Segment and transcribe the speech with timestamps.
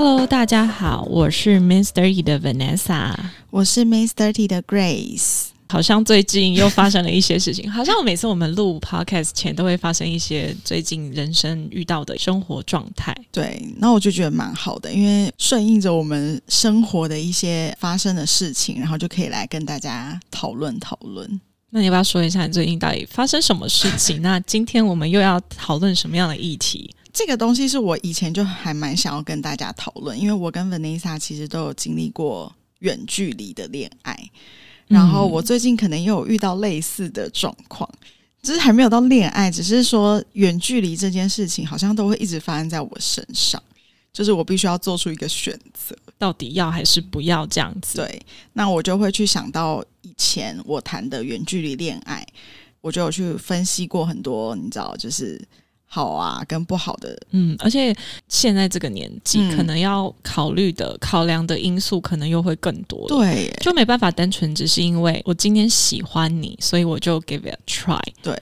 [0.00, 3.12] Hello，大家好，我是 Miss Thirty 的 Vanessa，
[3.50, 5.46] 我是 Miss Thirty 的 Grace。
[5.70, 13.12] 好像最近又发生了一些事情， 好像每次我们录 Podcast 前都会发生一些最近人生遇到的生活状态。
[13.32, 21.28] 对，那我就觉得蛮好的，因为顺应着我们生活的一些发生的事情，然后就可以来跟大家讨论讨论。
[21.70, 24.22] 那你要不要说一下你最近到底发生什么事情？
[24.22, 26.88] 那今天我们又要讨论什么样的议题？
[27.18, 34.16] 这个东西是我以前就还蛮想要跟大家讨论，因为我跟 Vanessa 其实都有经历过远距离的恋爱，
[34.86, 37.90] 然后我最近可能也有遇到类似的状况，
[38.40, 43.60] 只是还没有到恋爱，只是说远距离这件事情好像都会一直发生在我身上，
[44.12, 47.96] 就是我必须要做出一个选择，到底要还是不要这样子？
[47.96, 52.24] 对，那我就会去想到以前我谈的远距离恋爱，
[52.80, 55.44] 我就有去分析过很多，你知道，就是。
[55.90, 57.96] 好啊，跟不好的，嗯，而且
[58.28, 63.08] 现在这个年纪，可能要考虑的、考量的因素，可能又会更多。
[63.08, 67.98] 对，就没办法单纯只是因为我今天喜欢你，所以我就 give it a try。
[68.22, 68.38] 对，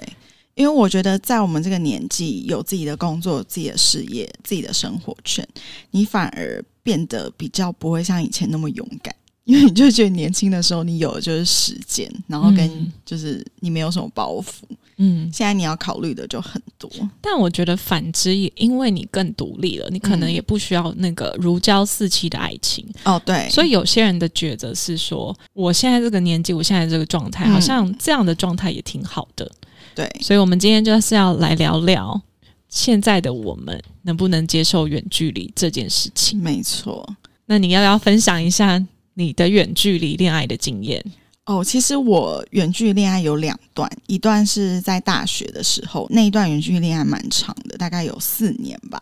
[0.56, 5.47] 因为我觉得在我们这个年纪，有自己的工作、自己的事业、自己的生活圈，
[5.92, 9.14] 你反而变得比较不会像以前那么勇敢。
[9.47, 14.77] 因为你就觉得年轻的时候，你有的就是时间，然后跟就是你没有什么包袱，嗯，
[15.33, 16.91] 现在你要考虑的就很多。
[17.20, 22.86] 但我觉得反之，也因为你更独立了，你可能也不需要那个如胶似漆的爱情。
[23.05, 23.48] 哦，对。
[23.50, 29.51] 所以有些人的抉择是说，我现在这个年纪，我现在这个状态，好像这样的状态也挺好的。
[29.95, 30.11] 对。
[30.20, 32.20] 所以我们今天就是要来聊聊
[32.68, 36.39] 现在的我们能不能接受远距离这件事情。
[36.42, 37.06] 没错。
[37.46, 38.85] 那你要不要分享一下？
[39.18, 41.02] 你的远距离恋爱的经验
[41.46, 49.01] 哦，其实我远距离恋爱有两段，一段是在大学的时候，那一段远距离恋爱蛮长的，大概有四年吧。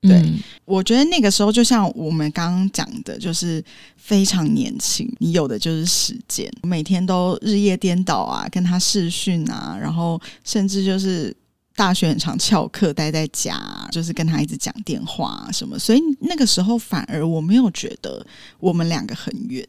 [0.00, 0.24] 对，
[0.64, 3.62] 我觉得那个时候就像我们刚刚讲的，就是
[3.96, 11.36] 非常年轻，你有的就是时间，每天都日夜颠倒啊，跟他视讯啊，然后甚至就是。
[11.76, 13.58] 大学很常翘课待在家，
[13.90, 18.26] 就是跟他一直讲电话什么，所以那个时候反而我没有觉得
[18.58, 19.66] 我们两个很远，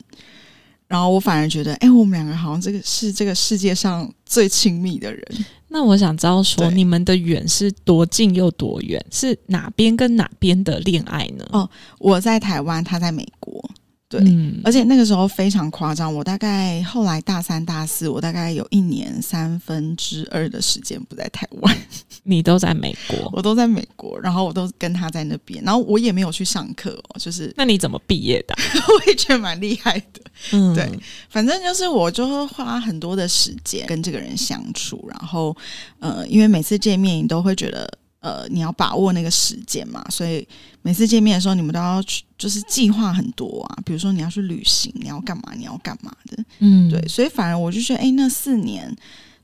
[0.92, 5.26] 然后我反而觉得，哎，我们两个好像这个是这个世界上最亲密的人。
[5.70, 9.02] 那我想知道说，你们的远是多近又多远？
[9.10, 11.46] 是哪边跟哪边的恋爱呢？
[11.54, 13.72] 哦，我在台湾，他在美国。
[14.12, 14.22] 对，
[14.62, 16.14] 而且那个时候非常夸张。
[16.14, 21.78] 我大概后来大三、大四，我大概有一年三分之二的时间不在台湾。
[22.24, 27.16] 你都在美国，我都在美国，然后我都跟他在那边，然后我也没有去上课哦。
[27.18, 28.54] 就是那你怎么毕业的？
[28.94, 30.22] 我也觉得蛮厉害的。
[30.52, 30.90] 嗯，对，
[31.30, 35.56] 反正就是我就会花很多的时间跟这个人相处，然后
[36.00, 37.90] 呃，因为每次见面你都会觉得。
[38.22, 40.48] 呃，你要把握那个时间嘛，所以
[40.84, 43.78] 每次见面的时候，你们都要去，就是计划很多啊。
[43.84, 47.02] 比如说你要去旅行，你要干嘛，你要干嘛的，嗯，对。
[47.08, 48.96] 所以反而我就觉得，哎，那四年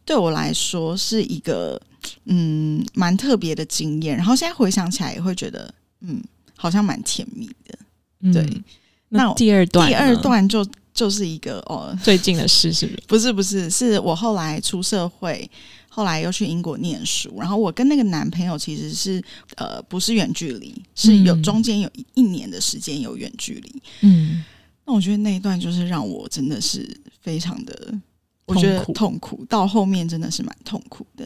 [0.05, 1.81] 对我来说是一个
[2.25, 4.15] 嗯蛮特别的经验。
[4.15, 6.23] 然后现在回想起来，也会觉得，嗯，
[6.55, 8.31] 好像蛮甜蜜的。
[8.31, 8.63] 对，
[9.09, 13.01] 那第二段，第二段就就是一个哦，最近的事是不是？
[13.07, 15.49] 不是，不是，是我后来出社会。
[15.97, 19.19] 后来又去英国念书，然后我跟那个男朋友其实是
[19.55, 23.81] 呃不是远距离，是有中间有一年的时间有远距离。
[24.01, 24.43] 嗯，
[24.85, 26.87] 那我觉得那一段就是让我真的是
[27.19, 27.99] 非常的，
[28.45, 31.25] 我觉得痛苦，到后面真的是蛮痛苦的。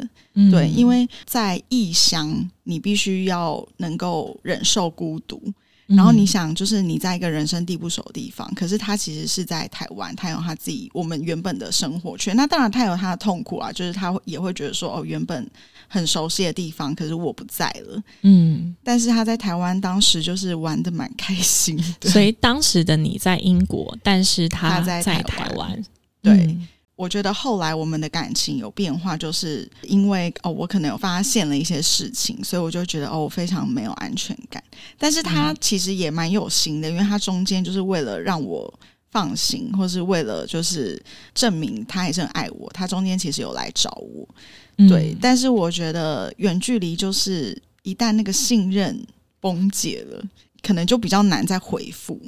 [0.49, 5.53] 对，因为在异乡，你必须要能够忍受孤独。
[5.95, 12.35] 然后你想，就是你在一个人生地不熟的地方，可是他其实是在台湾，他有他自己我们原本的生活圈。
[12.35, 15.49] 那当然他有他的痛苦啊，就是他也会觉得说，哦，原本
[15.87, 18.03] 很熟悉的地方，可是我不在了。
[18.21, 22.09] 嗯，但是他在台湾当时就是玩的蛮开心的。
[22.11, 25.83] 所以当时的你在英国，但是他在台湾，
[26.21, 26.57] 对。
[27.01, 34.63] 我觉得后来我们的感情有变化，就是因为哦，我可能有发现了一些事情，所以我就觉得哦，我非常没有安全感。
[34.99, 38.71] 但是他其实也蛮有心的，因为他中间就是为了让我
[39.09, 41.01] 放心，或是为了就是
[41.33, 44.27] 证明他还是很爱我，他中间其实有来找我。
[44.87, 49.03] 对，但是我觉得远距离就是一旦那个信任
[49.39, 50.23] 崩解了，
[50.61, 52.21] 可能就比较难再回复。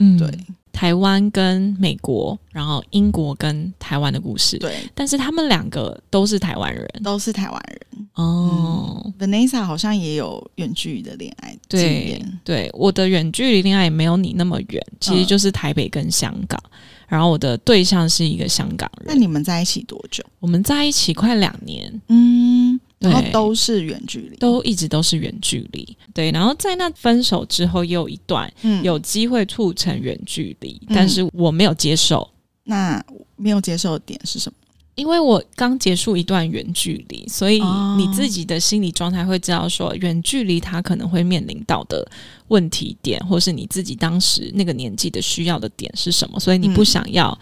[0.00, 0.28] 嗯，对，
[0.72, 8.06] 台湾跟美国，然后英国跟台湾的故事，对，但是他们两个都是台湾人都是台湾人。
[8.14, 9.12] 哦。
[9.18, 16.60] Vanessa 好像也有远距离的恋爱经对验，对，我的远距离恋爱也没有你那么远，其实嗯就是台北跟香港。
[17.06, 20.24] 然后我的对象是一个香港人那，你们在一起多久？
[20.38, 22.59] 我们在一起快两年，嗯，
[23.00, 25.96] 然后对都是远距离，都一直都是远距离。
[26.14, 32.28] 对，然后在那分手之后，也有一段嗯有机会促成远距离，嗯但是我没有接受。
[32.64, 33.02] 那
[33.36, 34.56] 没有接受的点是什么？
[34.96, 42.06] 因为我刚结束一段远距离，所以哦你自己的心理状态会知道说，远距离他可能会面临到的
[42.48, 47.38] 问题点，或是你自己当时那个年纪的需要的点是什么，所以你不嗯想要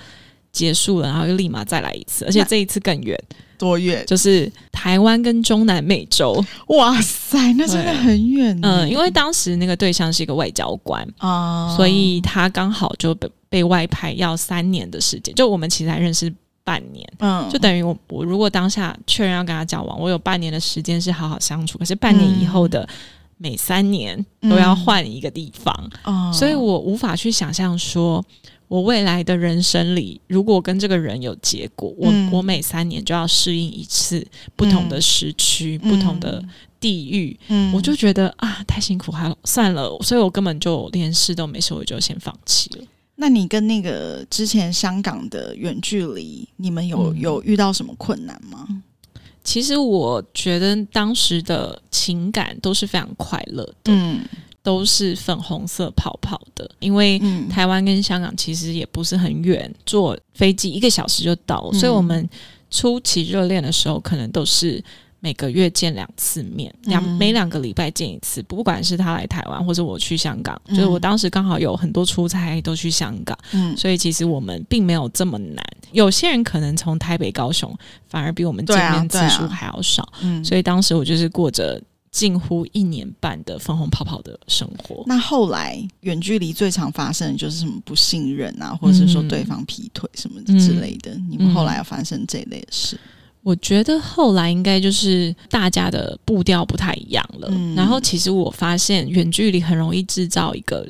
[0.58, 3.16] 结束了，然后又立马再来一次，而且这一次更远，
[3.56, 4.04] 多远？
[4.04, 6.44] 就是台湾跟中南美洲。
[6.66, 8.80] 哇塞，那真的很远呢。
[8.82, 16.32] 嗯，因为当时那个对象是一个外交官，啊，所以他刚好就被被外派要三年的时间，就我们其实还认识
[16.64, 17.08] 半年。
[17.20, 22.88] 嗯，就等于我我如果当下确认要跟他交往，我有半年的时间是好好相处，可是半年以后的
[23.36, 28.24] 每三年都要换一个地方，啊所以我无法去想象说。
[28.68, 32.30] 我未来的人生里，如果跟这个人有结果，我、嗯。
[32.30, 34.24] 我每三年就要适应一次
[34.54, 36.42] 不同的时区、不同的
[36.78, 37.72] 地域，嗯。
[37.72, 42.84] 我就觉得啊，太辛苦，还算了，所以我根本就连试都没试，我就先放弃了。
[43.16, 47.18] 那你跟那个之前香港的远距离，你们有、嗯。
[47.18, 48.68] 有遇到什么困难吗？
[49.42, 54.20] 其实我觉得当时的情感都是非常快乐的，嗯
[54.68, 57.48] 都是粉红色泡泡的，因为嗯。
[57.48, 61.80] 台湾跟香港其实也不是很远，坐飞机一个小时就到，嗯。
[61.80, 62.28] 所以我们
[62.70, 64.84] 初期热恋的时候，可能都是
[65.20, 70.76] 每个月见两次面，两、嗯每两个礼拜见一次，不管是他来台湾或者我去香港，嗯。
[70.76, 75.64] 就是我当时刚好有很多出差都去香港，嗯，所以其实我们并没有这么难。
[75.92, 77.74] 有些人可能从台北、高雄
[78.06, 80.44] 反而比我们见面次数还要少，嗯。
[80.44, 81.80] 所以当时我就是过着
[82.18, 85.04] 近乎一年半的粉红泡泡的生活。
[85.06, 91.14] 那后来远距离最常发生的就是什么不信任啊，或者是说嗯对方劈腿什么之类的。
[91.30, 92.98] 你们后来有发生这一类的事？
[93.44, 97.46] 我觉得后来应该就是大家的步调不太一样了。
[97.52, 100.84] 嗯然后其实我发现远距离很容易制造一个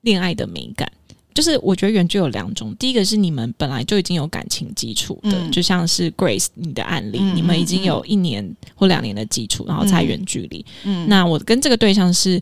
[0.00, 0.90] 恋爱的美感。
[1.34, 5.50] 就是我觉得远距有两种，第一个是你们本来就已经有感情基础的，嗯。
[5.52, 10.64] 就像是 Grace 你的案例，嗯你们已经有一年或两年的基础，然后才远距离。
[10.84, 12.40] 嗯，那我跟这个对象是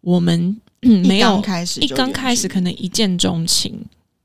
[0.00, 3.78] 我们、嗯、没有刚开始一刚开始可能一见钟情，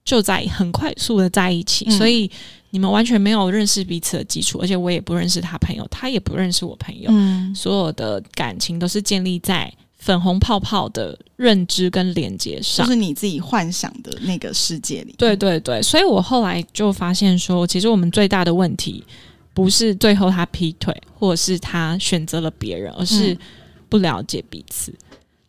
[0.04, 1.92] 就在很快速的在一起，嗯。
[1.92, 2.30] 所以
[2.72, 7.54] 你们完全没有认识彼此的基础，而且我也不认识他朋友，他也不认识我朋友，嗯。
[7.56, 9.72] 所有的感情都是建立在
[10.02, 12.92] 粉红泡泡的认知跟连接上就。
[12.92, 15.14] 是你自己幻想的那个世界里。
[15.16, 19.04] 对对对，所以我后来就发现说，其实我们最大的问题
[19.54, 23.38] 不是最后他劈腿，或者是他选择了别人，而是嗯
[23.90, 24.92] 不了解彼此。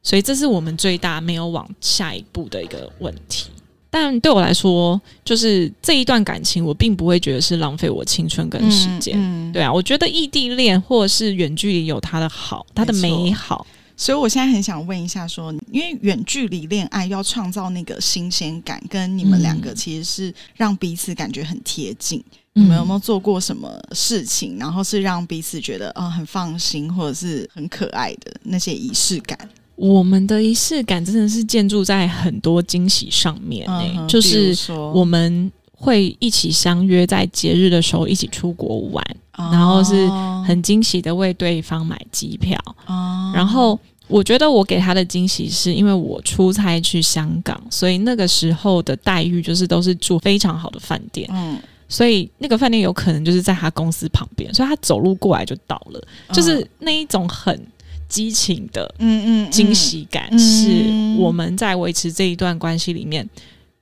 [0.03, 3.49] 所以这是我们最大没有往下一步的一个问题。
[3.89, 9.17] 但对我来说，就是这一段感情，我并不会觉得是浪费我青春跟时间。
[9.17, 13.67] 嗯，嗯对啊，我觉得异地恋或者是远距离有它的好，它的美好。
[14.03, 22.21] 所以我现在很想问一下说因为远距离恋爱要创造那个新鲜感，跟你们两个嗯其实是让彼此感觉很贴近。
[22.55, 22.99] 你们有没有？
[22.99, 29.39] 做过什么事情，然后是让彼此觉得啊、呃很放心，或者是很可爱的那些仪式感？
[29.77, 33.69] 我们的仪式感真的是建筑在很多惊喜上面
[34.09, 34.53] 就是
[34.93, 39.05] 我们会一起相约在节日的时候一起出国玩，
[39.37, 42.59] 然后是哦很惊喜的为对方买机票。
[42.87, 43.79] 哦然后
[44.13, 57.59] 我觉得我给他的惊喜是因为我出差去香港，所以那个时候的待遇就是都是住非常好的饭店，嗯，所以那个饭店有可能就是在他公司旁边，所以他走路过来就到了，就是那一种很
[58.07, 59.51] 激情的嗯嗯。
[59.51, 60.39] 惊喜感，嗯。
[60.39, 63.27] 是我们在维持这一段关系里面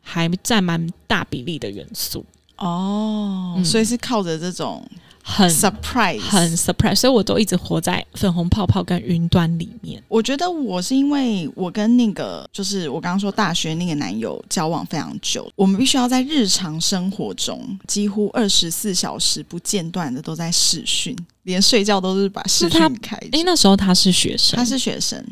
[0.01, 2.25] 还占蛮大比例的元素，
[2.57, 3.65] 哦，嗯。
[3.65, 4.87] 所以是靠着这种
[5.31, 10.03] 很 surprise，很 surprise，所以我都一直活在粉红泡泡跟云端里面。
[10.09, 23.29] 我觉得我是因为我跟那个就是我刚刚说大学那个男友交往非常久，我们必须要在日常生活中几乎二十四小时不间断的都在视讯，连睡觉都是把视讯开着。
[23.33, 25.25] 诶，那时候他是学生，他是学生，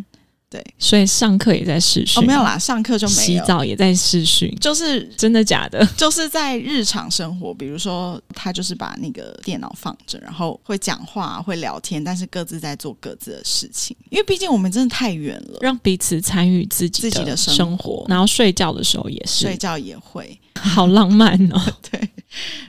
[0.50, 3.21] 对，所以上课也在视讯，哦，没有啦，上课就没有。
[3.21, 5.85] 洗澡也在视讯，就是真的假的？
[5.95, 13.95] 就是在日常生活，比如说他就是把那个电脑放着，然后会讲话、会聊天，但是各自在做各自的事情。
[14.09, 20.40] 因为毕竟我们真的太远了，让彼此参与自己自己的生生活然后睡觉的时候也是，睡觉也会。
[20.55, 21.61] 好浪漫哦。
[21.90, 22.09] 对，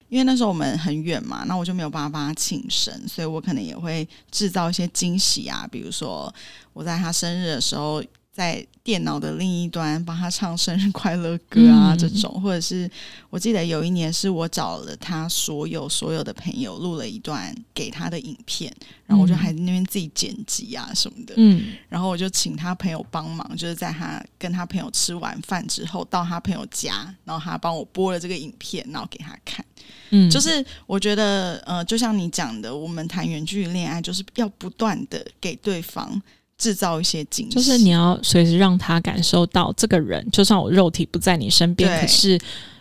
[0.10, 6.34] 因为那时候我们很远嘛，那我就没有办法帮他庆生，所以我可能也会制造一些惊喜啊，比如说
[6.74, 8.04] 我在他生日的时候。
[8.39, 11.98] 在电脑的另一端帮他唱生日快乐歌啊，嗯。
[11.98, 12.89] 这种，或者是
[13.29, 18.74] 我记得有一年是我找了他所有所有的朋友录了一段给他的影片，
[19.05, 21.74] 然后我就还在那边自己剪辑啊什么的，嗯。
[21.89, 29.65] 然后我就请他朋友帮忙，就是在他跟他朋友吃完饭之后，到他朋友家，然后他帮我播了这个影片，然后给他看。
[30.12, 36.22] 嗯，就是我觉得，呃，就像你讲的，我们谈远距离恋爱，就是要不断的给对方
[36.60, 42.38] 制造一些惊喜，就是你要随时让他感受到，这个人就算我肉体不在你身边，可是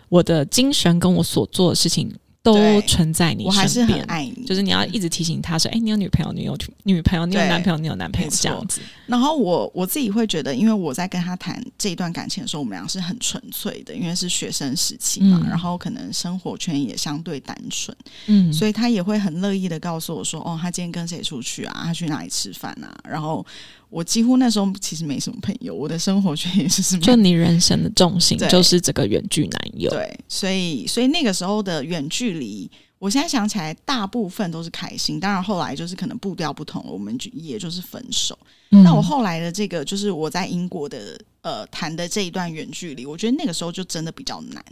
[0.09, 3.83] 我的精神跟我所做的事情都存在你我还是。
[3.83, 4.45] 很爱你。
[4.45, 17.95] 就是你要一直提醒他说：“哎、你有女朋友，你有女朋友，你有男朋友，你有男朋友。”这样子，然后我我自己会觉得，因为我在跟他谈这一段感情的时候，我们俩是很纯粹的，因为是学生时期嘛，嗯然后可能生活圈也相对单纯，
[18.27, 21.81] 嗯，所以他也会很乐意的告诉我说：“哦，他今天跟谁出去啊？
[21.85, 23.45] 他去哪里吃饭啊？”然后
[23.89, 29.89] 我几乎那时候其实没什么朋友，我的生活圈也是什么就你人生的重心对就是这个远距男友。
[29.89, 32.69] 对，所以所以那个时候的远距离，
[32.99, 35.19] 我现在想起来，大部分都是开心。
[35.19, 38.37] 当然后来就是可能步调不同了，我们就也就是分手。
[38.71, 44.63] 嗯那我后来的这个，就是我在英国的呃谈的这一段远距离，我觉得那个时候就真的比较难，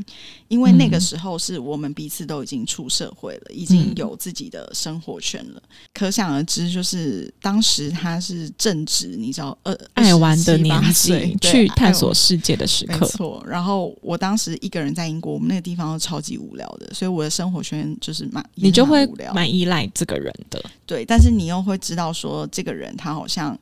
[0.47, 5.62] 因为那个嗯时候是我们彼此都已经出社会了，已经嗯有自己的生活圈了，
[5.93, 11.09] 可想而知，就是当时他是正值你知道呃爱玩的年纪，
[11.39, 13.00] 对去探索世界的时刻。
[13.00, 23.57] 没错，然后我当时一个人在英国，我们那个地方都超级无聊的，所以我的生活圈就是蛮你就会蛮依赖这个人的，对，但是你又会知道说这个人他好像，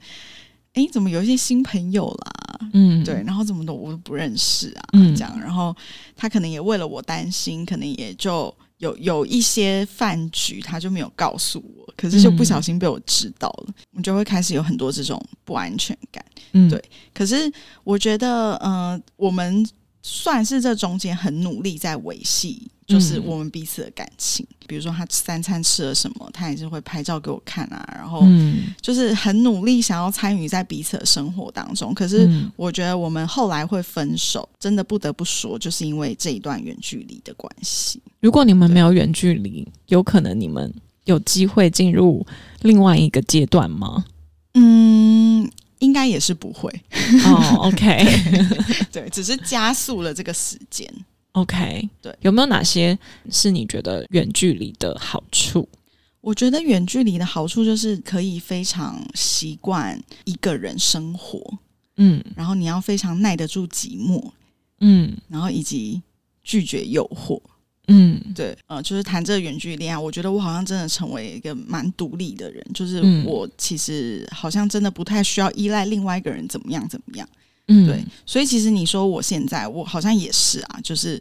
[0.73, 2.31] 哎，怎么有一些新朋友啦？
[2.73, 5.15] 嗯，对，，然后怎么都我都不认识啊，嗯。
[5.15, 5.75] 这样，然后
[6.15, 12.45] 他可能也为了我担心，可能也就有有一些饭局，他就没有告诉我，可是就不嗯。
[12.45, 16.23] 小心被我知道了，我就会开始有很多这种不安全感。
[16.53, 16.83] 嗯，对
[17.13, 17.51] 可是
[17.83, 19.67] 我觉得，呃，我们
[20.01, 24.45] 算是这中间很努力在维系，就是嗯我们彼此的感情。
[24.67, 31.93] 比如说他三餐吃了什么，他也是会拍照给我看啊，然后嗯，就是很努力想要参与在彼此的生活当中。
[31.93, 38.01] 可是嗯我觉得我们后来会分手，真的不得不说，就是因为这一段远距离的关系。
[38.21, 40.73] 如果你们没有远距离，有可能你们
[41.03, 42.25] 有机会进入
[42.61, 44.03] 另外一个阶段吗？
[44.55, 46.71] 嗯，应该也是不会，
[47.25, 48.03] 哦，OK
[48.91, 50.91] 对，只是加速了这个时间。
[51.35, 52.97] OK，对，有没有哪些
[53.29, 55.67] 是你觉得远距离的好处？
[56.21, 61.39] 我觉得远距离的好处就是可以非常习惯一个人生活，
[61.97, 64.31] 嗯然后你要非常耐得住寂寞，
[64.79, 66.01] 嗯然后以及
[66.41, 67.39] 拒绝诱惑。
[67.87, 77.29] 嗯对，呃，就是谈这个远距离恋爱，我觉得我好像真的成为一个蛮独立的人，就是嗯我其实好像真的不太需要依赖另外一个人怎么样怎么样。
[77.67, 81.19] 嗯，对，所以其实你说我现在，我好像也是啊，就是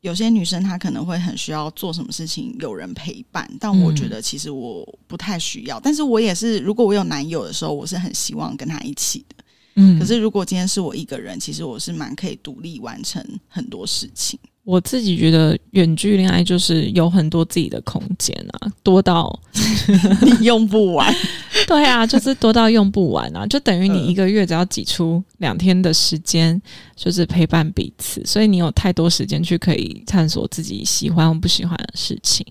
[0.00, 5.78] 有些女生她可能会很需要做什么事情有人陪伴，但我觉得其实我不太需要。
[5.80, 9.44] 但是我也是，如果我有男友的时候，我是很希望跟他一起的。
[9.76, 14.38] 嗯，可是如果今天是我一个人，其实我是蛮可以独立完成很多事情。
[14.66, 19.32] 我自己觉得远距恋爱就是有很多自己的空间啊，多到
[20.22, 21.14] 你用不完，
[21.68, 26.60] 对啊，就是多到用不完啊，就等于你嗯一个月只要挤出两天的时间，
[26.96, 32.44] 就是陪伴彼此，所以你有太多时间去可以探索自己喜欢或不喜欢的事情。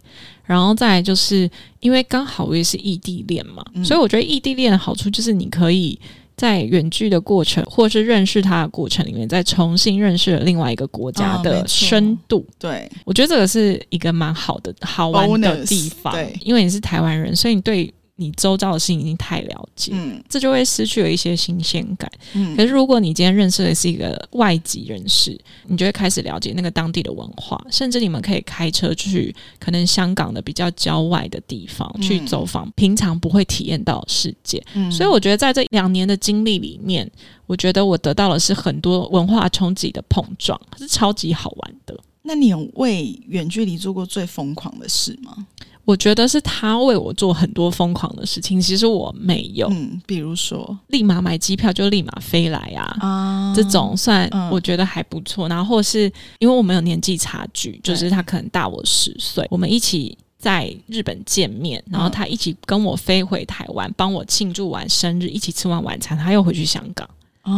[0.45, 1.49] 然后再来就是
[1.81, 5.99] 因为刚好我也是异地恋嘛，嗯所以我觉得异地恋的好处就是你可以。
[6.37, 12.45] 在远距的过程，或是认识他的过程里面，再重新认识了另外一个国家的深度。
[12.59, 16.13] 对，我觉得这个是一个蛮好的、好玩的地方。
[16.13, 22.09] 对因为你是台湾人，所以你对你周遭的事情已经太了解，嗯这就会失去了一些新鲜感。
[22.33, 34.63] 嗯可是如果你今天认识的是一个外籍人士，你就会开始了解那个当地的文化，甚至你们可以开车去可能香港的比较郊外的地方、嗯去走访平常不会体验到的世界。
[34.75, 37.09] 嗯所以我觉得在这两年的经历里面，
[37.47, 41.99] 我觉得我得到的是很多文化冲击的碰撞，是超级好玩的。
[42.21, 45.45] 那你有为远距离做过最疯狂的事吗？
[45.85, 50.77] 我觉得是他为我做很多疯狂的事情，其实我没有，嗯，比如说。
[50.87, 52.97] 立马买机票就立马飞来啊。
[52.99, 53.53] 啊。
[53.55, 67.07] 这种算嗯我觉得还不错，然后或是因为我们有年纪差距，就是他可能大我十岁，我们一起在日本见面，然后他一起跟我飞回台湾，帮我庆祝完生日，一起吃完晚餐，他又回去香港，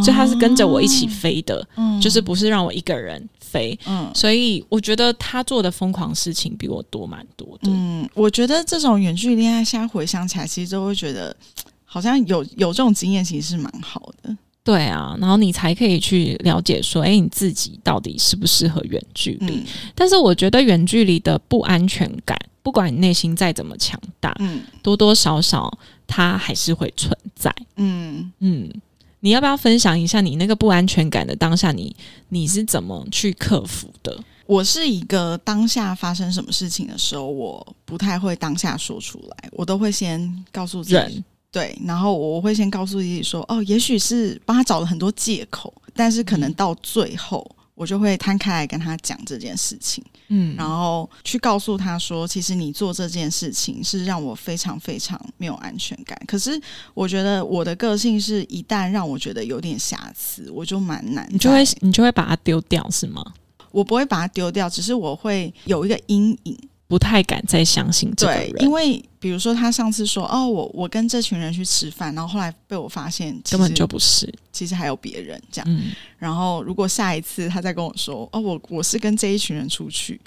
[0.04, 7.70] 所以他是跟着我一起飞的，嗯就是不是让我一个人飞，嗯所以我觉得他做的疯狂事情比我多蛮多的。
[7.72, 11.36] 嗯，我觉得这种远距离恋爱，现在回想起来，其实都会觉得
[11.86, 14.36] 好像有有这种经验，其实是蛮好的。
[14.64, 19.54] 对啊，然后你才可以去了解说，哎，你自己到底适不适合远距离？
[19.56, 19.66] 嗯
[19.96, 25.72] 但是我觉得远距离的不安全感，不管你内心再怎么强大，嗯多多少少
[26.06, 27.56] 它还是会存在。
[27.78, 28.70] 嗯，嗯，
[29.28, 31.94] 你要不要分享一下你那个不安全感的当下你，
[32.30, 34.18] 你是怎么去克服的？
[34.46, 56.20] 我是一个当下发生什么事情的时候，我不太会当下说出来，我都会先告诉自己，对，然后我会先告诉自己说，哦，也许是帮他找了很多借口，但是可能到最后，我就会摊开来跟他讲这件事情，嗯，然后去告诉他说，其实你做这件事情是让我非常非常没有安全感。
[56.28, 56.60] 可是
[56.94, 63.24] 我觉得我的个性是一旦让我觉得有点瑕疵，我就蛮难，你就会你就会把它丢掉是吗？
[63.72, 66.58] 我不会把它丢掉，只是我会有一个阴影。
[66.88, 74.34] 不太敢再相信这个对，人，因为比如说他上次说哦，我我跟这群人去吃饭，然后后来被我发现根本就不是。
[74.54, 75.70] 其实还有别人这样。
[75.70, 80.20] 嗯，然后如果下一次他再跟我说哦，我我是跟这一群人出去，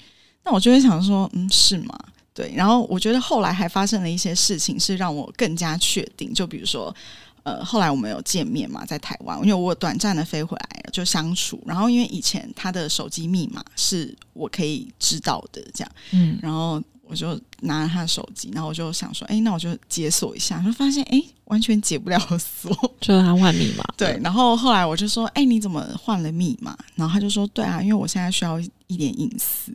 [0.43, 1.97] 那我就会想说，嗯，是吗？
[2.33, 2.53] 对。
[2.55, 6.33] 然后我觉得后来还发生了一些事情，是让我更加确定。
[6.33, 6.95] 就比如说，
[7.43, 11.61] 呃，后来我们有见面嘛，在台湾，因为我短暂的飞回来就相处。
[11.65, 15.91] 然后因为以前他的手机密码是我可以知道的，这样。
[16.11, 22.71] 嗯，然后我就拿了他的手机，然后我就想说，哎，那我就解锁一下，就发现哎，完全解不了锁。
[23.01, 23.83] 就是他换密码。
[23.97, 26.77] 对，，然后后来我就说，哎，你怎么换了密码？
[26.95, 29.71] 然后他就说，对啊，因为我现在需要一点隐私。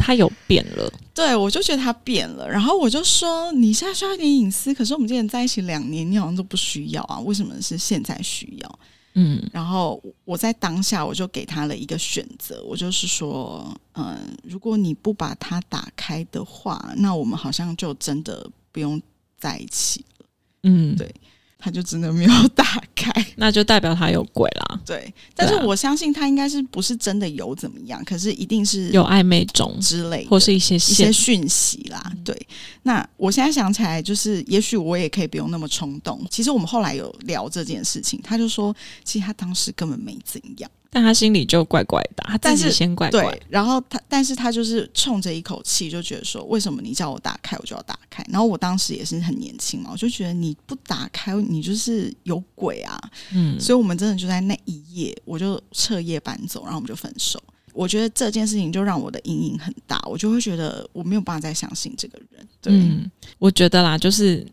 [0.00, 0.92] 他有变了。
[1.14, 8.78] 对，我就觉得他变了，然后我就说，你现在需要一点隐私，可是我们之前在一起两年，你好像都不需要啊，为什么是现在需要？
[9.14, 19.02] 嗯然后我在当下我就给他了一个选择，我就是说，嗯，如果你不把它打开的话，那我们好像就真的不用
[19.36, 20.26] 在一起了。
[20.62, 21.12] 嗯，对
[21.60, 31.12] 他就真的没有打开， 那就代表他有鬼啦，对，但是我相信他应该是不是真的有怎么样，可是一定是有暧昧中，之类，或是一些一些线。
[31.20, 32.12] 讯息啦。
[32.24, 32.34] 对，
[32.82, 36.24] 那我现在想起来，就是也许我也可以不用那么冲动。
[36.30, 40.70] 其实我们后来有聊这件事情，他就说，其实他当时根本没怎样。
[40.92, 48.24] 但他心里就怪怪的，他自己先怪怪对。，然后他，但是他就是冲着一口气，就觉得说，为什么你叫我打开，我就要打开？
[48.28, 53.00] 然后我当时也是很年轻嘛，我就觉得你不打开，你就是有鬼啊！
[53.32, 57.40] 嗯，所以我们真的就在那一夜，我就彻夜搬走，然后我们就分手。
[57.72, 62.44] 我觉得这件事情就让我的阴影很大，我就会觉得我没有办法再相信这个人。
[62.60, 64.44] 对，嗯，我觉得啦，就是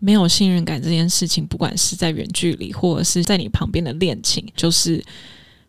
[0.00, 5.02] 没有信任感这件事情，不管是在远距离，或者是在你旁边的恋情，就是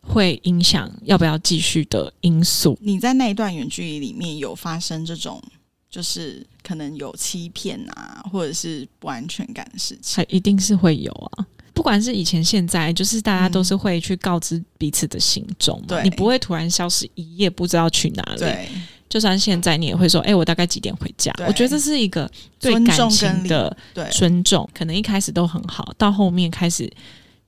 [0.07, 2.77] 会影响要不要继续的因素。
[2.81, 5.41] 你在那一段远距离里面有发生这种，
[5.89, 10.15] 就是可能有欺骗啊，或者是不安全感的事情。
[10.15, 11.45] 还一定是会有啊。
[11.73, 18.39] 不管是以前现在，就是大家都是会去告知彼此的行踪嘛，对你不会突然消失一夜不知道去哪里。
[18.39, 18.67] 对，
[19.07, 21.31] 就算现在你也会说，哎、我大概几点回家？
[21.45, 22.27] 我觉得这是一个
[22.59, 23.77] 对感情的，
[24.11, 26.91] 尊重，可能一开始都很好，到后面开始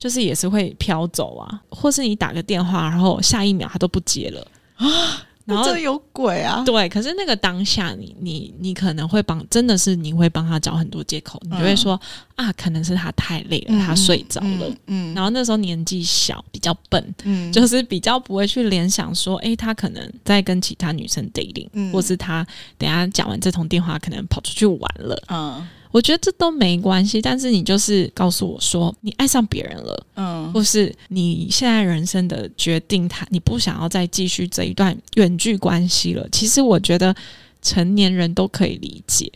[0.00, 4.40] 就是也是会飘走啊，或是你打个电话，然后下一秒他都不接了
[4.76, 4.86] 啊，
[5.44, 6.62] 然后这有鬼啊！
[6.64, 12.00] 对，可是那个当下你，你你可能会帮，真的是你会帮他找很多借口，你就会说、
[12.40, 14.66] 啊，可能是他太累了，他睡着了。
[14.86, 22.46] 嗯，嗯然后那时候年纪小，比较笨，嗯，就是比较不会去联想说，诶，他可能在跟其他女生 dating，、嗯或是他
[22.78, 25.22] 等下讲完这通电话，可能跑出去玩了。
[25.28, 36.24] 嗯我觉得这都没关系，但是你就是告诉我说，你爱上别人了，嗯或是你现在人生的决定，他你不想要再继续这一段远距关系了。
[36.30, 37.12] 其实我觉得
[37.60, 39.30] 成年人都可以理解，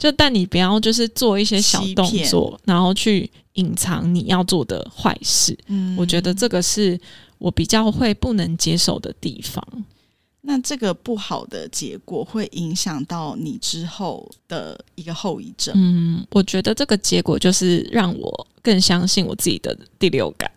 [0.00, 5.56] 就但你不要就是做一些小动作，然后去隐藏你要做的坏事。
[5.66, 6.98] 嗯我觉得这个是
[7.36, 9.62] 我比较会不能接受的地方。
[10.40, 15.74] 那这个不好的结果会影响到你之后的一个后遗症。
[15.76, 20.49] 嗯，我觉得这个结果就是让我更相信我自己的第六感。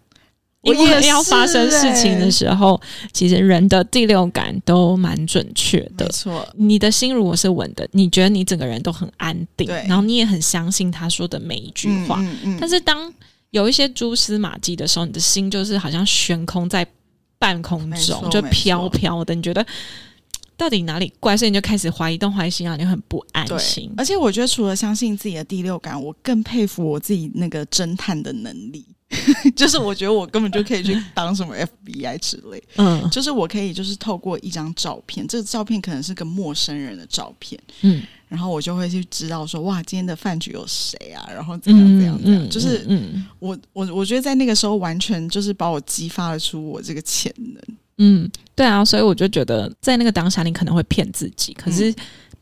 [0.63, 2.80] 我因为也要发生事情的欸时候，
[3.12, 6.06] 其实人的第六感都蛮准确的。
[6.06, 6.12] 没。
[6.12, 12.17] 错，你的心如果是稳的，你觉得你整个人都很安定，然后你也很相信他说的每一句话。
[12.21, 13.13] 嗯嗯但是当
[13.52, 16.88] 有一些蛛丝马迹的时候，你的心就是好像悬空在
[17.38, 19.65] 半空中，就飘飘的，你觉得
[20.57, 23.91] 到底哪里怪，所以你就开始怀疑东怀疑西啊，你很不安心，。
[23.97, 28.85] 而且我觉得除了相信自己的第六感，我更佩服我自己那个侦探的能力。
[29.55, 47.77] 就是我觉得我根本就可以去当什么 FBI 之类，嗯就是我可以就是透过一张照片，这个照片可能是个陌生人的照片，嗯，然后我就会去知道说哇，今天的饭局有谁啊，然后怎样怎样怎样，就是嗯我我我觉得在那个时候完全就是把我激发了出我这个潜能。
[47.97, 51.53] 嗯，对啊，所以我就觉得在那个当下，你可能会骗自己。
[51.53, 51.93] 可是，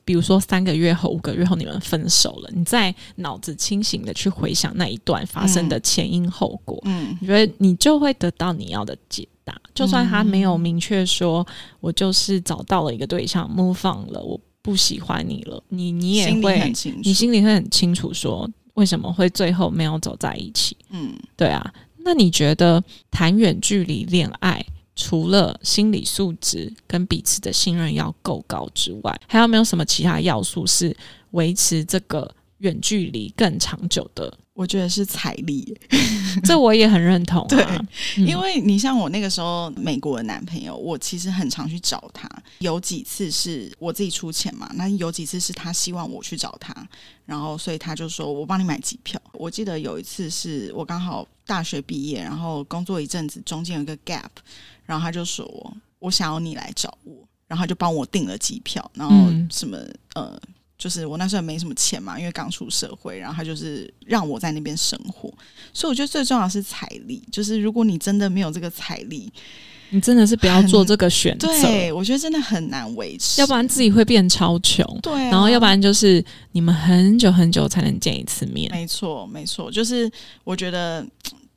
[0.05, 9.55] 比如说三个月后、五个月后你们分手了，你在脑子清醒的去回想那一段发生的前因后果，嗯你觉得你就会得到你要的解答。
[9.73, 11.45] 就算他没有明确说，
[11.79, 20.75] 我就是找到了一个对象，move on 了，我不喜欢你了，你你也会很清楚，你心里会很清楚说为什么会最后没有走在一起。
[20.89, 24.63] 嗯对啊，那你觉得谈远距离恋爱，
[24.95, 30.95] 除了心理素质跟彼此的信任要够高之外，还有没有什么其他要素是
[31.31, 34.37] 维持这个远距离更长久的？
[34.53, 35.99] 我觉得是财力耶，
[36.43, 37.63] 这我也很认同、啊，对
[38.17, 46.75] 嗯因为你像我那个时候美国的男朋友，我其实很常去找他，有几次是我自己出钱嘛，那有几次是他希望我去找他，
[47.25, 49.19] 然后所以他就说我帮你买机票。
[49.33, 54.29] 我记得有一次是我刚好大学毕业，然后工作一阵子，中间有一个 gap，
[54.85, 57.15] 然后他就说我我想要你来找我，
[57.47, 59.77] 然后他就帮我订了机票，然后嗯什么、
[60.15, 60.37] 呃。
[60.81, 65.31] 就是我那时候也没什么钱嘛，因为刚出社会，然后他就是让我在那边生活，
[65.71, 67.21] 所以我觉得最重要的是财力。
[67.31, 69.31] 就是如果你真的没有这个财力，
[69.91, 74.83] 你真的是不要做这个选择，对我觉得真的很难维持，要不然自己会变超穷。
[75.03, 78.71] 对、啊，然后，要不然就是你们很久很久才能见一次面。
[78.71, 80.11] 没错没错，就是
[80.43, 81.05] 我觉得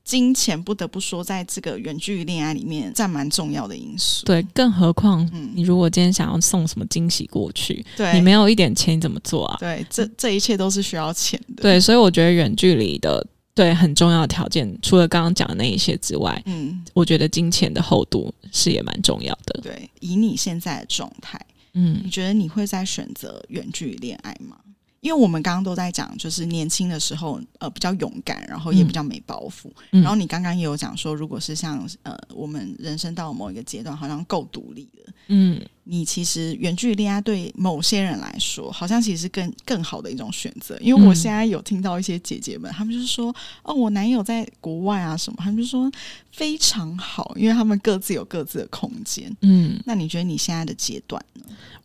[0.04, 4.26] 金钱不得不说在这个远距离恋爱里面占蛮重要的因素。
[4.26, 9.56] 对，更何况嗯你如果今天想要送什么惊喜过去，对，你没有一点钱，你怎么做啊？
[9.58, 19.60] 对，这这一切都是需要钱的。，对，所以我觉得远距离的对很重要的条件，除了刚刚讲的那一些之外，嗯，我觉得金钱的厚度是也蛮重要的。
[19.62, 21.40] 对，以你现在的状态，
[21.72, 24.56] 嗯你觉得你会再选择远距离恋爱吗？
[25.04, 29.68] 因为我们刚刚都在讲，就是年轻的时候，呃，比较勇敢，然后也比较没包袱。
[29.92, 40.78] 嗯然后你刚刚也有讲说，如果是像呃，我们人生到某一个阶段，好像够独立了，嗯，你其实远距离恋爱对某些人来说，好像其实是更更好的一种选择。
[40.80, 45.92] 因为我嗯现在有听到一些姐姐们，她们就是说，哦，我男友在国外啊什么，他们就说
[46.32, 49.30] 非常好，因为他们各自有各自的空间。
[49.42, 51.44] 嗯，那你觉得你现在的阶段呢？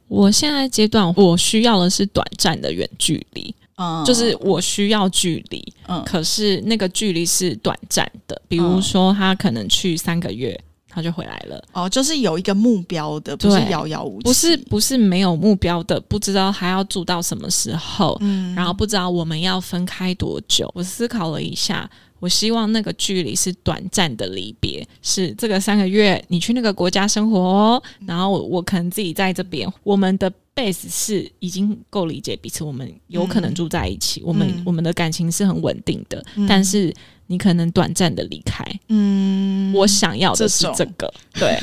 [0.10, 6.04] 我现在阶段我需要的是短暂的远距离，嗯，就是我需要距离，嗯。
[6.04, 10.60] 可是那个距离是短暂的，比如说他可能去三个月。
[10.92, 18.56] 他就回来了，哦，就是有一个目标的，不是对遥遥无期，不是不是没有目标的，不知道还要住到什么时候，嗯。
[18.56, 20.70] 然后不知道我们要分开多久。
[20.74, 21.88] 我思考了一下，
[22.20, 36.46] 我希望那个距离是短暂的离别，是这个三个月你去那个国家生活哦，然后我我可能自己在这边，我们的 base 是已经够理解彼此，我们有可能住在一起，我们嗯我们的感情是很稳定的，嗯。
[36.48, 36.94] 但是
[37.28, 41.60] 你可能短暂的离开，嗯，我想要的是这个，对，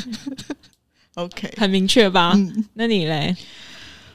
[1.14, 2.32] OK，很明确吧？
[2.36, 3.34] 嗯，那你嘞？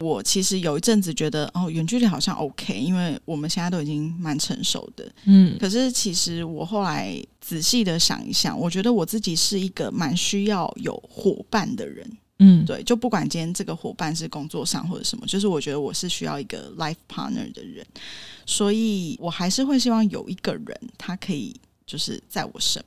[0.02, 5.10] 我其实有一阵子觉得哦，远距离好像 OK，因为我们现在都已经蛮成熟的。
[5.26, 12.06] 嗯可是其实我后来仔细的想一想，我觉得我自己是一个蛮需要有伙伴的人。
[12.44, 17.86] 嗯，对，就不管今天这个伙伴是工作上或者什么，就是我觉得我是需要一个 life partner 的人，
[18.48, 22.84] 所以我还是会希望有一个人，他可以就是在我身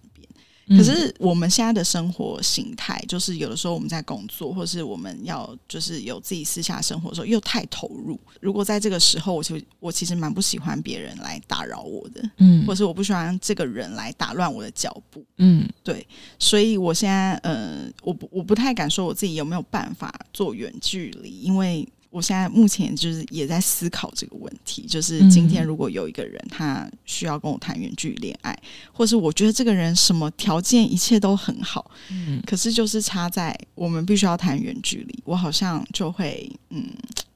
[0.68, 8.18] 可是我们现在的生活形态，就是有的时候我们在工作，或是我们要就是有自己私下生活的时候，又太投入。
[8.40, 15.24] 如果在这个时候，我就我其实蛮不喜欢别人来打扰我的，嗯或是我不喜欢这个人来打乱我的脚步。
[15.38, 16.06] 嗯对
[16.38, 28.56] 所以我现在呃，我不我不太敢说我自己有没有办法做远距离，因为我现在目前就是也在思考这个问题，就是今天如果有一个人他需要跟我谈远距离恋爱，
[28.92, 32.40] 或是我觉得这个人什么条件一切都很好，嗯。
[32.46, 36.88] 可是就是差在我们必须要谈远距离，我好像就会嗯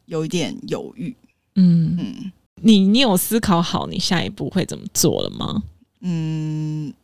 [0.06, 1.12] 有一点犹豫，
[1.56, 2.32] 嗯，嗯。
[2.62, 5.60] 你你有思考好你下一步会怎么做了吗？
[6.02, 6.94] 嗯，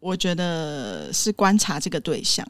[0.00, 2.44] 我觉得是观察这个对象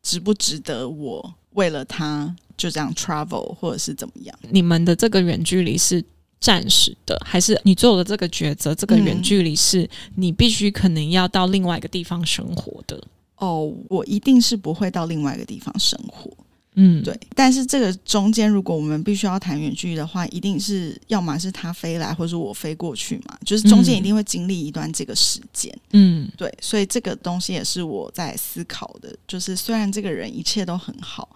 [0.00, 4.38] 值不值得我为了他就这样 travel，或者是怎么样。
[4.50, 6.04] 你们的这个远距离是
[6.38, 8.72] 暂时的，还是你做的这个抉择？
[8.72, 13.02] 这个远距离是你必须可能要到另外一个地方生活的？
[13.38, 16.30] 哦，我一定是不会到另外一个地方生活。
[16.74, 25.70] 嗯，对，但是这个中间，如果我们必须要谈远距离的话，一定是要么是他飞来，或者是我飞过去嘛，就是中间一定会经历一段这个时间。
[25.90, 29.14] 嗯，对，所以这个东西也是我在思考的。
[29.28, 31.28] 就是虽然这个人一切都很好，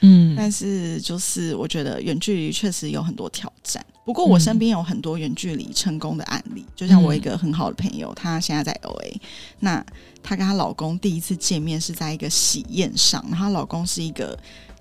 [0.00, 3.84] 嗯，但是就是我觉得远距离确实有很多挑战。
[4.04, 9.20] 不过我身边有很多远距离成功的案例，就像我一个很好的朋友，她现在在 O A，
[9.60, 9.84] 那
[10.22, 14.38] 她跟她老公第一次见面是在一个喜宴上，然后她老公是一个。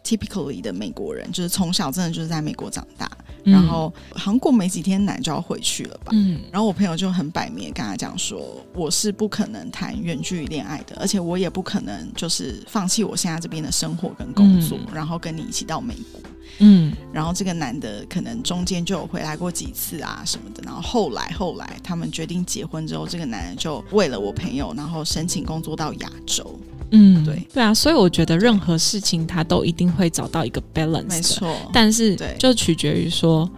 [0.10, 3.10] Typically 的美国人，就是从小真的就是在美国长大，
[3.44, 6.12] 然后好像过没几天奶就要回去了吧。
[6.14, 16.20] 嗯，然后我朋友就很摆明跟他讲说，我是不可能谈远距离恋爱的，而且我也不可能就是放弃我现在这边的生活跟工作，然后跟你一起到美国。
[16.62, 26.60] 嗯，然后这个男的可能中间就有回来过几次啊什么的，然后后来后来他们决定结婚之后，这个男人就为了我朋友，然后申请工作到亚洲。
[26.92, 31.56] 嗯，对对啊，所以我觉得任何事情他都一定会找到一个 balance，没错。
[31.72, 33.50] 但是对，就取决于说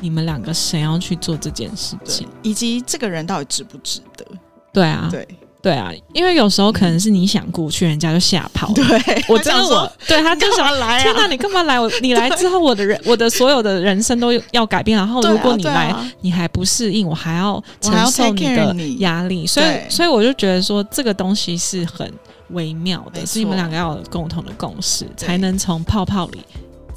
[0.00, 4.24] 你们两个谁要去做这件事情，以及这个人到底值不值得。
[4.72, 5.26] 对啊，对
[5.60, 8.72] 对啊，因为有时候可能是你想过去，人家就吓跑。
[8.74, 8.84] 对，
[9.28, 11.80] 我真的我对他就想来，天哪，你干嘛来？
[11.80, 14.96] 我 你来之后，我的人我的所有的人生都要改变。
[14.96, 19.46] 然后如果你来，你还不适应，我还要承受你的压力。
[19.46, 22.10] 所以，所以我就觉得说，这个东西是很。
[22.50, 26.44] 微妙的，是你们两个要有共同的共识，才能从泡泡里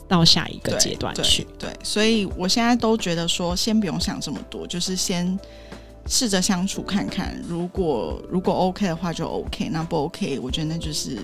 [0.07, 1.47] 到下一个阶段去。
[1.57, 5.39] 对，所以我现在都觉得说，先不用想这么多，就是先
[6.07, 7.41] 试着相处看看。
[7.47, 11.17] 如果如果 OK 的话，就 OK；那不 OK，我觉得那就是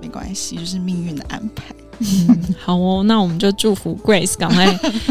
[0.00, 1.74] 没关系，就是命运的安排。
[2.58, 4.66] 好哦，那我们就祝福 Grace 赶快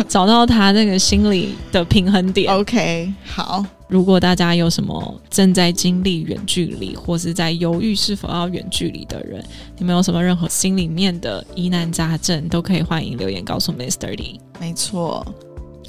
[0.08, 2.52] 找到他那个心理的平衡点。
[2.54, 3.66] OK，好。
[3.88, 9.44] 如果大家有什么正在经历远距离，或是在犹豫是否要远距离的人，
[9.78, 14.16] 你们有什么任何心里面的疑难杂症，都可以欢迎留言告诉 Mr.
[14.16, 14.42] D。
[14.60, 15.24] 没错，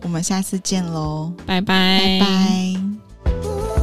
[0.02, 3.73] 我们下次见喽，拜拜，拜拜。